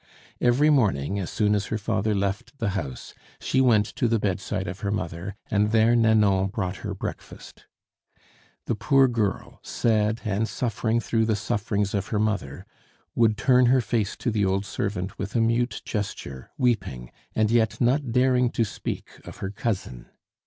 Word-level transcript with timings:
Every 0.41 0.71
morning, 0.71 1.19
as 1.19 1.29
soon 1.29 1.53
as 1.53 1.67
her 1.67 1.77
father 1.77 2.15
left 2.15 2.57
the 2.57 2.69
house, 2.69 3.13
she 3.39 3.61
went 3.61 3.85
to 3.97 4.07
the 4.07 4.17
bedside 4.17 4.67
of 4.67 4.79
her 4.79 4.89
mother, 4.89 5.35
and 5.51 5.69
there 5.71 5.95
Nanon 5.95 6.47
brought 6.47 6.77
her 6.77 6.95
breakfast. 6.95 7.67
The 8.65 8.73
poor 8.73 9.07
girl, 9.07 9.59
sad, 9.61 10.21
and 10.25 10.47
suffering 10.49 10.99
through 11.01 11.25
the 11.27 11.35
sufferings 11.35 11.93
of 11.93 12.07
her 12.07 12.17
mother, 12.17 12.65
would 13.13 13.37
turn 13.37 13.67
her 13.67 13.79
face 13.79 14.15
to 14.15 14.31
the 14.31 14.43
old 14.43 14.65
servant 14.65 15.19
with 15.19 15.35
a 15.35 15.39
mute 15.39 15.83
gesture, 15.85 16.49
weeping, 16.57 17.11
and 17.35 17.51
yet 17.51 17.79
not 17.79 18.11
daring 18.11 18.49
to 18.53 18.63
speak 18.63 19.19
of 19.23 19.37
her 19.37 19.51
cousin. 19.51 20.07